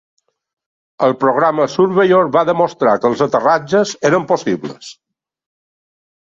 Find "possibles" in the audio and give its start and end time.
4.35-4.93